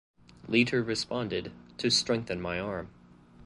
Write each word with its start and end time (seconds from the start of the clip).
Leiter 0.47 0.81
responded, 0.81 1.51
To 1.77 1.91
strengthen 1.91 2.41
my 2.41 2.59
arm. 2.59 2.89